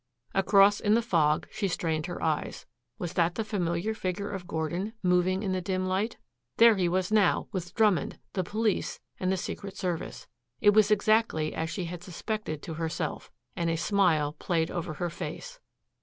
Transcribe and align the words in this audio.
Across 0.33 0.79
in 0.79 0.95
the 0.95 1.01
fog 1.03 1.47
she 1.51 1.67
strained 1.67 2.07
her 2.07 2.23
eyes. 2.23 2.65
Was 2.97 3.13
that 3.13 3.35
the 3.35 3.43
familiar 3.43 3.93
figure 3.93 4.31
of 4.31 4.47
Gordon 4.47 4.93
moving 5.03 5.43
in 5.43 5.51
the 5.51 5.61
dim 5.61 5.85
light? 5.85 6.17
There 6.57 6.75
he 6.75 6.89
was, 6.89 7.11
now, 7.11 7.47
with 7.51 7.75
Drummond, 7.75 8.17
the 8.33 8.43
police, 8.43 8.99
and 9.19 9.31
the 9.31 9.37
Secret 9.37 9.77
Service. 9.77 10.25
It 10.59 10.71
was 10.71 10.89
exactly 10.89 11.53
as 11.53 11.69
she 11.69 11.85
had 11.85 12.01
suspected 12.03 12.63
to 12.63 12.73
herself, 12.73 13.31
and 13.55 13.69
a 13.69 13.77
smile 13.77 14.33
played 14.33 14.71
over 14.71 14.95
her 14.95 15.11
face. 15.11 15.59